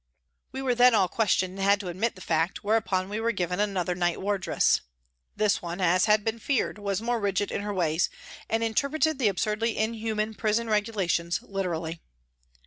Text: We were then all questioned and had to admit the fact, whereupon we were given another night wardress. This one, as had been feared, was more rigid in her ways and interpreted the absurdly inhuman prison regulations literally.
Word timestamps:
We 0.51 0.63
were 0.63 0.73
then 0.73 0.95
all 0.95 1.07
questioned 1.07 1.59
and 1.59 1.63
had 1.63 1.79
to 1.81 1.87
admit 1.87 2.15
the 2.15 2.21
fact, 2.21 2.63
whereupon 2.63 3.07
we 3.07 3.19
were 3.19 3.31
given 3.31 3.59
another 3.59 3.93
night 3.93 4.19
wardress. 4.19 4.81
This 5.35 5.61
one, 5.61 5.79
as 5.79 6.05
had 6.05 6.23
been 6.23 6.39
feared, 6.39 6.79
was 6.79 7.03
more 7.03 7.19
rigid 7.19 7.51
in 7.51 7.61
her 7.61 7.71
ways 7.71 8.09
and 8.49 8.63
interpreted 8.63 9.19
the 9.19 9.27
absurdly 9.27 9.77
inhuman 9.77 10.33
prison 10.33 10.67
regulations 10.67 11.43
literally. 11.43 12.01